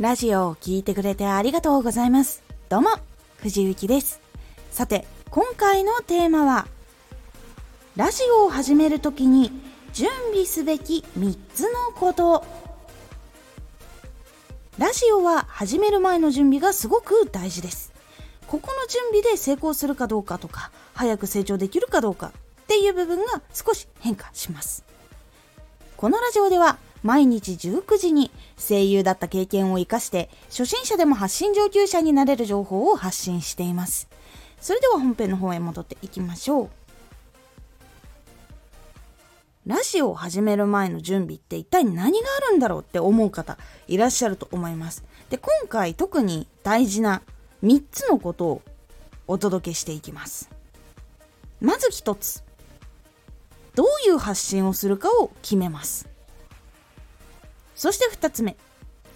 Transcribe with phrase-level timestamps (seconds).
[0.00, 2.42] ラジオを聴いてくれてありがとうございます。
[2.70, 2.88] どうも、
[3.36, 4.22] 藤幸です。
[4.70, 6.66] さて、今回のテーマは、
[7.96, 9.52] ラジオを始めるときに
[9.92, 12.46] 準備すべき3つのこと。
[14.78, 17.92] ラジオは始める前の準備がすごく大事です。
[18.46, 22.32] ここの準備で成功するかどうかとか、早く成長できるかどうか
[22.62, 24.82] っていう部分が少し変化します。
[25.98, 34.08] このラジオでは毎日19時に声優だった経験を活かして初心者でも発信上級者になれる情報を発信しています。
[34.60, 36.70] それでは本編の方へ戻っていきましょう。
[39.66, 43.56] ラジオを始める前の準備って一体何があるんだろうって思う方
[43.88, 45.04] いらっしゃると思います。
[45.28, 47.22] で、今回特に大事な
[47.62, 48.62] 3つのことを
[49.26, 50.50] お届けしていきます。
[51.60, 52.42] まず1つ。
[53.74, 56.09] どういう発信をするかを決めます。
[57.80, 58.58] そして2つ目、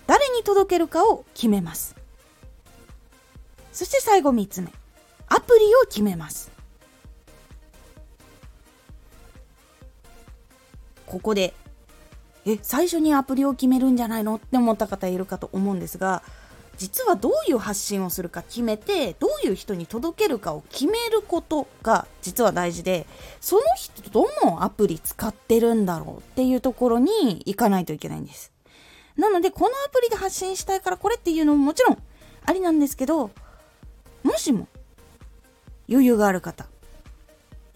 [0.06, 1.94] 誰に届けるかを決めます。
[3.74, 4.72] そして最後3つ目、
[5.28, 6.50] アプリを決めます。
[11.04, 11.52] ここで、
[12.46, 14.36] え、最初にアプリを決めるんじゃないの？
[14.36, 16.22] って思った方いるかと思うんですが、
[16.78, 23.06] 実はどういう発信をするか決めてどういう人に届けるかを決めることが実は大事で
[23.40, 28.53] その人どのアプリ使ってるんだろうっていうところに行かないといけないんです
[29.16, 31.98] なのでこのアプリで発信したいからこれっていうのももちろん
[32.46, 33.30] ありなんですけど
[34.22, 34.68] もしも
[35.88, 36.66] 余裕がある方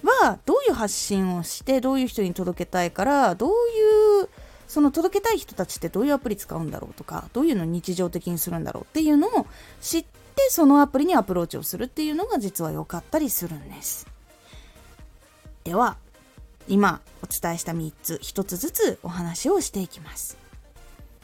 [0.03, 4.29] はどういう発信をしてどういう人に届けたいからどういう
[4.67, 9.47] その届けたい人たちってどういうアプリ使うんだろうとかどういうのを日常的にするんだろうっていうのを
[9.81, 14.07] 知ってそのアプリにアプローチをするっていうのが実は良かったりするんです。
[15.65, 15.97] では
[16.69, 20.48] 今お伝えした3つ1つずつお話をしていきます。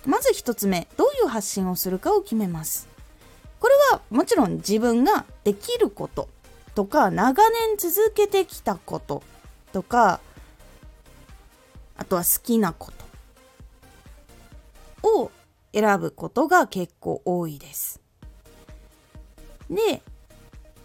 [0.07, 2.89] まず1つ目どういう発信をするかを決めます
[3.59, 6.29] これはもちろん自分ができること
[6.75, 9.23] とか長年続けてきたこと
[9.73, 10.21] とか
[11.97, 12.91] あとは好きなこ
[15.03, 15.31] とを
[15.73, 18.01] 選ぶことが結構多いです。
[19.69, 20.03] で、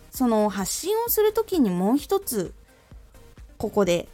[0.10, 2.54] その発信をする時にもう一つ
[3.58, 4.10] ここで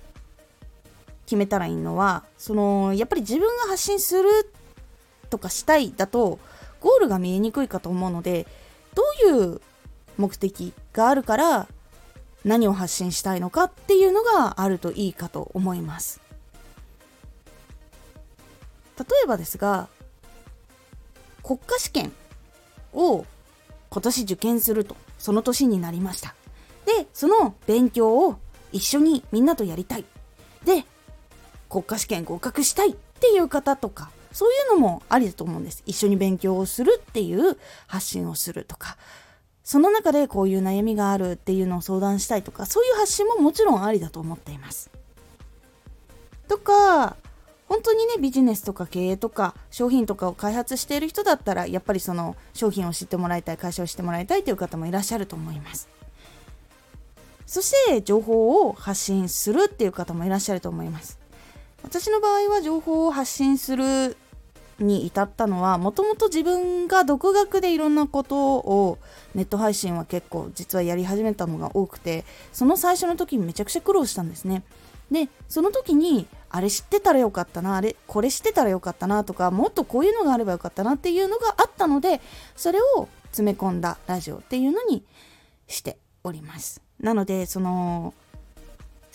[1.26, 4.30] 決めたらいいのはそのやっぱり自分が発信する
[5.36, 6.40] とかしたいだと
[6.80, 8.48] ゴールが見えにくいかと思うので
[8.94, 9.62] どういう
[10.18, 11.68] 目的があるから
[12.44, 16.22] 何を発信したいのかっていうのがあるといいかと思います
[18.98, 19.90] 例えばですが
[21.44, 22.12] 国家試験
[22.94, 23.26] を
[23.96, 26.36] 今年受験すると、その年になりました。
[26.86, 28.38] で、その勉強を
[28.72, 30.06] 一緒にみんなとやりたい。
[30.66, 30.84] で、
[31.70, 35.82] 国家試験合格したいっていう方とか、そういうのもありだと思うんです。
[35.86, 37.58] 一緒に勉強をするっていう
[37.88, 38.98] 発信をするとか、
[39.64, 44.92] その中でこういう悩みがあるっていうのを相談したいとか、そういう発信ももちろんありだと思っています。
[46.50, 47.16] とか、
[47.70, 55.90] 本当にねビジネスとか経営とか商品とかを開発している人だったらやっぱりその商品を知ってもらいたい会社を知ってもらいたいという方もいらっしゃると思います
[57.48, 61.20] そして情報を発信するっていう方もいらっしゃると思います
[61.82, 64.18] 私の場合は情報を発信する
[64.80, 68.98] に至ったのはもともと自分が独学でいろんなことを
[69.34, 74.64] ネット配信は結構実はやり始めたのが多くてその最初の時にめちゃくちゃ苦労したんですね。
[75.12, 82.22] でその時にあれ知ってたらよかったなあれこれ知ってたらよかったなとかもっとこういうのがあればよかったなっていうのがあったので
[82.56, 85.04] それを詰め込んだラジオっていうのに
[85.68, 86.82] しております。
[87.00, 88.14] なのでその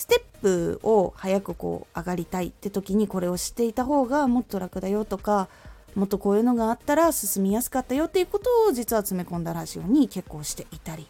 [0.01, 5.51] ステップを早くこう上がりたいって時にこれを知っていた方がもっと楽だよとか
[5.95, 11.07] もっとこういうのがあったら進みやすかったよっていうことを実は詰め込んだラジオに結構していたり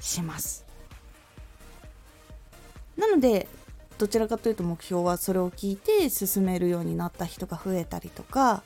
[0.00, 0.66] します。
[2.96, 3.46] なので
[3.98, 8.64] どちらかというと目標はそれを聞いて進めるようになった人が増えたりとか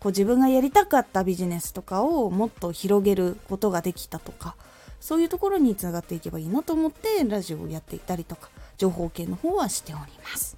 [0.00, 4.54] こう自分がやりたかったビジネスとかをもっと広げることができたとか
[5.02, 10.56] そういうところにつながっていけばいいなと思ってラジオをやっていたりとか情報系の方はしております。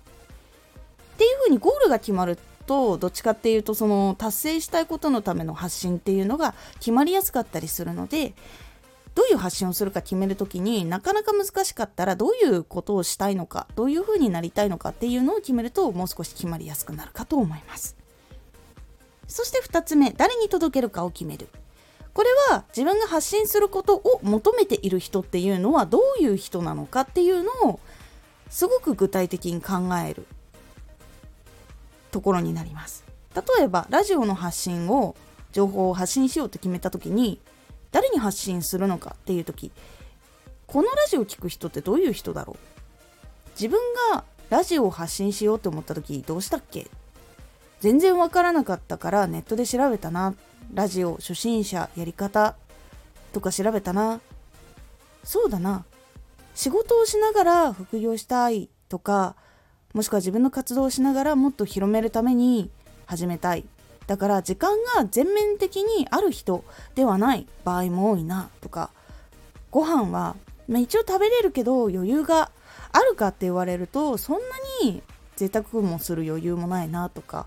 [1.14, 8.34] っていうふうにゴールが決まるとどっちかっていうとその達成したいことのための発信っていうのが決まりやすかったりするので
[9.14, 17.96] どういう発信をするか決める時になかなか難しかったらどういうことをしたいのかどういうふうになりたいのかっていうのを決めるともう少し決まりやすくなるかと思います
[19.26, 21.48] そして2つ目誰に届けるかを決める
[22.14, 27.80] これは自分が発信することを求めている人っていうのはどういう人なのかっていうのを
[28.48, 30.24] すごく具体的に考える
[32.12, 33.04] ところになります。
[33.34, 35.16] 例えばラジオの発信を
[35.50, 37.40] 情報を発信しようと決めた時に
[37.90, 39.72] 誰に発信するのかっていう時
[40.68, 42.56] このラジオを聴く人ってどういう人だろう？
[43.60, 43.80] 自分
[44.12, 46.86] がラジオを発信しようと思った時どうしたっけ？
[47.80, 50.34] 全然わからなかったからネットで調べたな。
[50.72, 52.56] ラジオ初心者やり方
[53.32, 54.20] とか調べたな。
[55.22, 55.84] そうだな。
[56.54, 59.34] 仕事をしながら副業したいとか
[59.94, 62.70] もしくは自分の活動をしながらもっと広めるために
[63.06, 63.64] 始めたい。
[64.06, 66.64] だから時間が全面的にある人
[66.94, 68.90] ではない場合も多いなとか。
[69.70, 70.36] ご飯は、
[70.68, 72.50] まあ、一応食べれるけど余裕が
[72.92, 74.40] あるかって言われるとそんな
[74.82, 75.02] に
[75.36, 77.46] 贅沢もする余裕もないなとか。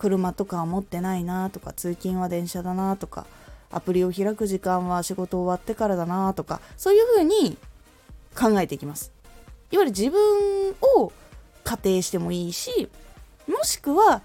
[0.00, 3.26] 車とかは持ってないなとか通勤は電車だなとか
[3.70, 7.58] アプリを開く時間は仕事終わってからだなとかそういうふうに
[8.34, 9.12] 考えていきます。
[9.70, 11.12] いわゆる自分を
[11.62, 12.88] 仮定してもいいし
[13.46, 14.22] もしくは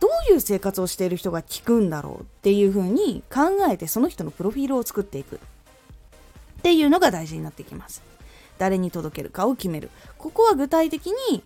[0.00, 5.36] どういう生活をしている人が聞くんだろうっていうふうに考えてその人のプロフィールを作っていく。
[5.36, 8.02] っていうのが大事になってきます。
[8.56, 9.90] 誰に届けるかを決める。
[10.16, 11.44] ここは具体的に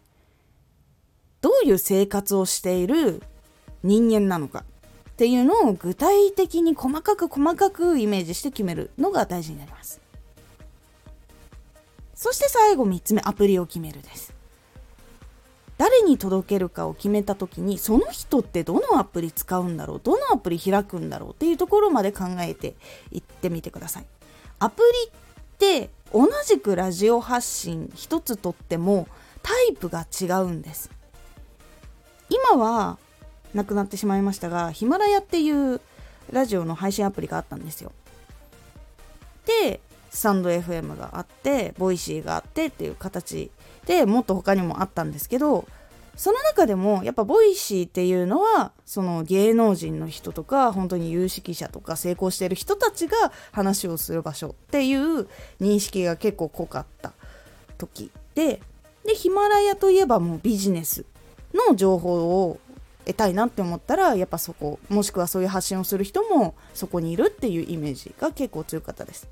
[1.42, 3.20] どういう生活をしている
[3.82, 4.64] 人間なのか。
[5.10, 10.00] っていうのを具体的に細かく細かくイメージして決めるのが大事になります。
[12.14, 14.34] そして最後3つ目アプリを決めるです。
[15.76, 22.76] 誰に届けるかを決めた時にその人ってどのアプリ使うんだろうどのアプリ開くんだろうっていうところまで考えて
[23.10, 24.06] いってみてください。
[24.60, 25.12] アプリっ
[25.58, 29.08] て同じくラジオ発信一つとっても
[29.42, 30.90] タイプが違うんです。
[32.28, 32.98] 今は
[33.54, 35.80] なくなってしまいましたがヒマラヤっていう
[36.30, 37.92] ラジオの配信アプリがあったんですよ。
[39.46, 43.50] でスタンド FM があってボイシーがあってっていう形
[43.86, 45.66] でもっと他にもあったんですけど
[46.14, 55.26] その中でもやっぱ Voicy っていうのはその芸能人の人とか本当に有識者とか成功してる人たちが話をする場所っていう
[55.60, 57.12] 認識が結構濃かった
[57.78, 58.60] 時で
[59.06, 61.04] でヒマラヤといえばもうビジネス
[61.68, 62.60] の情報を
[63.04, 69.28] 得たいなって思ったらやっぱそこもしくはそういう発信をする人もそこにいるっていうイメージが結構強かったです。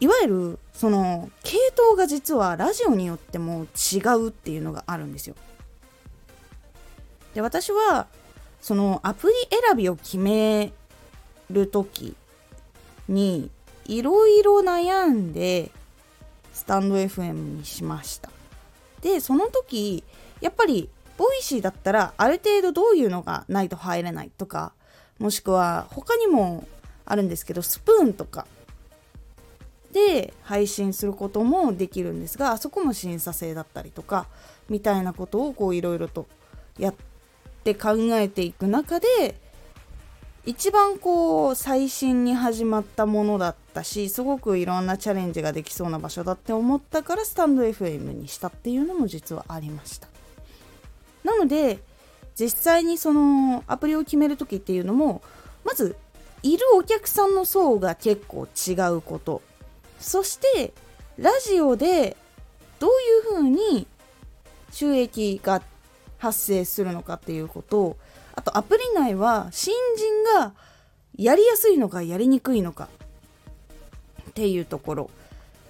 [0.00, 5.36] いわゆるその系統が実はラジオによっても違うっていうのがあるんですよ。
[7.34, 8.06] で私は
[8.60, 9.34] そのアプリ
[9.68, 10.72] 選びを決め
[11.50, 12.16] る時
[13.08, 13.50] に
[13.86, 15.70] いろいろ悩んで
[16.52, 18.30] スタンド FM にしました。
[19.00, 20.02] でその時
[20.40, 24.72] やっぱり Voicy だったらある程度どういうのがないと入れないとか
[25.18, 26.66] もしくは他にも
[27.06, 28.46] あるんですけどスプーンとか
[29.92, 34.26] で配信することもできるんですがあそこも審査制だったりとか
[34.68, 36.26] みたいなことをこういろいろと
[36.78, 36.94] やっ
[37.62, 39.06] て考えていく中で
[40.46, 50.13] 一番こう最新に始まったものだったしすごくいろんなチャレンジができそうな場所だって思ったからスタンド FM にしたっていうのも実はありました。
[51.24, 51.80] なので
[52.38, 55.22] 実際にそのアプリを決める時っていうのも
[55.64, 55.96] まず
[56.42, 59.40] いるお客さんの層が結構違うこと。
[59.98, 60.74] そして
[61.16, 62.16] ラジオで
[62.78, 63.86] どういうふうに
[64.70, 65.62] 収益が
[66.18, 67.96] 発生するのかっていうこと。
[68.36, 70.52] あとアプリ内は新人が
[71.16, 72.88] やりやすいのかやりにくいのか。
[74.28, 75.10] っていうところ。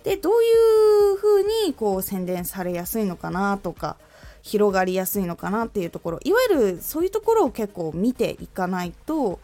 [0.03, 3.97] でどういうふうにこう宣伝されやすいのかなとか。
[4.45, 6.21] 広がりやすいのかなっていうところ。
[6.23, 9.41] いわゆるそういうところを結構見ていかないと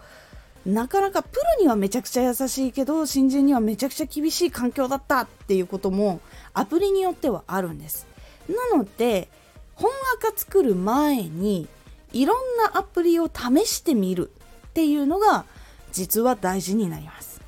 [0.67, 6.21] なかなかプロにはめちゃくちゃ優しいけど新人にはめちゃくちゃ厳しい環境だったっていうことも
[6.53, 8.07] アプリによってはあるんです。
[8.47, 9.29] なので
[9.75, 11.67] 本赤作る前に
[12.13, 14.31] いろんなアプリを試してみる
[14.69, 15.47] っていうのが
[15.93, 17.41] 実は大事になります。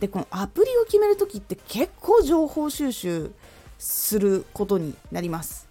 [0.00, 3.32] でこのアプリを決める時って結構情報収集
[3.78, 5.63] することになります。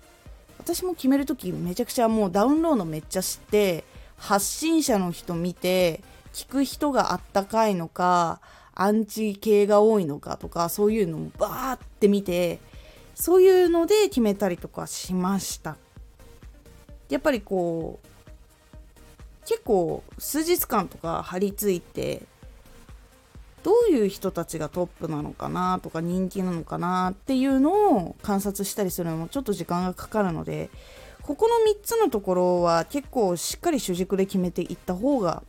[0.63, 3.83] 私も決める時めちゃくちゃもうダウンロードめっちゃして
[4.15, 5.99] 発信者の人見て
[6.31, 8.39] 聞く人があったかいのか
[8.73, 12.59] アンチ系が多いのかとかそういうのをバーって見て
[13.13, 15.75] そういうので決めたりとかしました。
[17.09, 18.07] やっぱりこう
[19.45, 22.23] 結構数日間とか張り付いて
[23.63, 30.69] どういう人たちがトップなのかなとか人気なのかなっていうのを観察したりするのもちょっと時間がかかるので
[31.21, 35.43] ここの3つのところは結構しっかり主軸で決めていった方が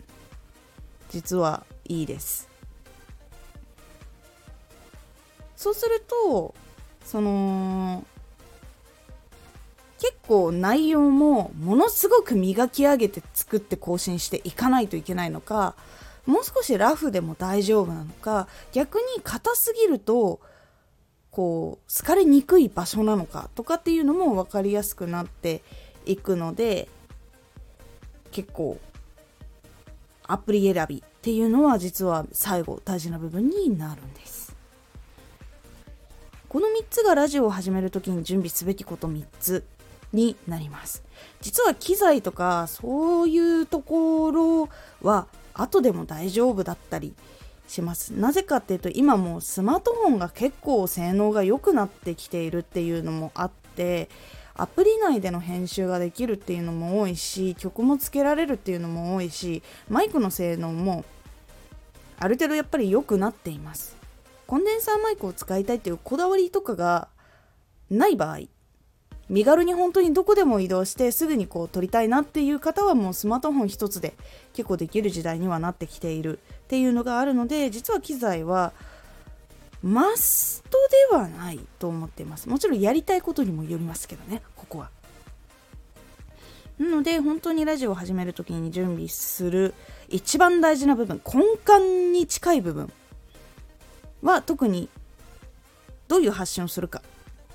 [1.11, 2.49] 実はいいです。
[5.57, 6.55] そうすると
[7.05, 8.05] その
[9.99, 15.75] 結構内容もものすごく磨き上げて作って更新していかないといけないのか
[16.27, 20.41] もう少しラフでも大丈夫なのか逆に硬すぎると
[21.31, 25.63] こう好かれにくい場所なのかとかっていうのも分かりやすくなって
[26.07, 26.89] いくので
[28.31, 28.79] 結構
[30.27, 34.55] アプリ選びっていうのは実は最後大事な部分になるんです。
[36.49, 39.65] この3つがラジオを始める時に準備すべきこと3つ
[40.13, 41.03] になります。
[41.41, 44.69] 実は機材とかそういうところ
[45.03, 47.15] は後でも大丈夫だったり
[47.69, 48.11] します。
[48.11, 54.09] なぜかっていうと今もうスマートフォンが結構性能が良くなってきているっていうのもあって
[54.57, 61.05] アプリ内での編集ができるっていうのも多いし曲もつけられるっていうのも多いしマイクの性能も
[62.19, 63.97] ある程度やっぱり良くなっています。
[64.47, 67.09] コンデンサーマイクを使いたいっていうこだわりとかが
[67.91, 68.41] ない場合
[69.29, 74.15] 身軽に本当にどこでも移動してすぐにこう撮りたいなっていう方はもうスマートフォン一つで
[74.53, 78.73] 結構できる時代にはなってきているっていうのがあるので実は機材は
[79.83, 80.79] マスト
[81.11, 82.49] ではないと思っています。
[82.49, 84.91] もちろんやりたいことにもよりますけどねここは。
[86.79, 89.75] なので本当にラジオを始める時に準備する
[90.09, 92.93] 一番大事な部分根幹に近い部分
[94.23, 94.89] は特に
[96.09, 97.03] どういう発信をするか。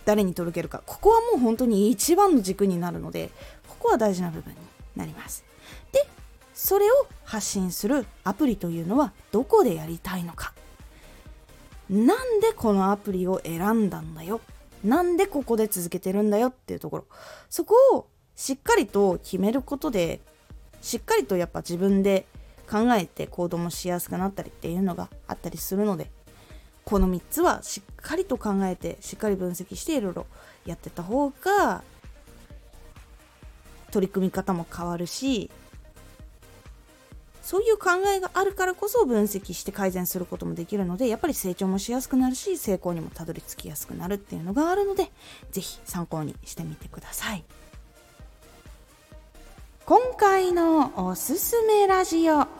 [0.05, 0.81] 誰に届けるか。
[0.85, 3.29] ここはもう本当に一番の軸になるので
[3.67, 4.57] ここは大事な部分に
[4.95, 5.43] なります。
[5.91, 6.07] で
[6.53, 10.53] それを発信するアプリというのはどこでやりたいのか。
[11.89, 14.41] なんでこのアプリを選んだんだよ。
[14.83, 17.05] なんでここで続けてるんだよっていうところ。
[17.49, 20.21] そこをしっかりと決めることで
[20.81, 22.25] しっかりとやっぱ自分で
[22.69, 26.11] 考えて行動もしやすくなったりっていうのがあったりするので
[26.89, 30.25] この3つはしっかりと考えてしっかり分析していろいろ
[30.65, 31.83] やってた方が
[33.91, 35.51] 取り組み方も変わるし
[37.43, 45.11] そういう考えがあるからこそ分析して改善することもできるのでやっぱり成長もしやすくなるし成功にもたどり着きやすくなるっていうのがあるので
[45.51, 47.43] 是非参考にしてみてください。
[49.85, 52.58] 今回のおすすめラジオ。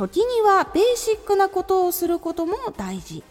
[0.00, 3.22] 時にはベーシックなことをすることも大事。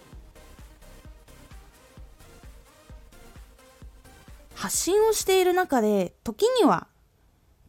[4.53, 6.85] 発信をしている中で時には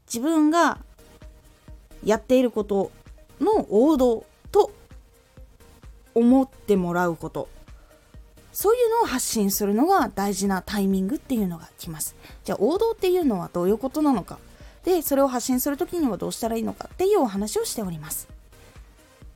[0.07, 0.81] 自分が
[2.05, 2.91] やっていること
[3.41, 4.71] の王道と
[6.15, 7.49] 思ってもらうこと。
[8.53, 12.17] そういうのを発信するのが大事なタイミングっていうのが来ます。
[12.45, 14.39] じゃあ王道っていうのはどういうことなのか。
[14.85, 18.29] でそれを発信する時にはどうしたらいいのかっていうお話をしております。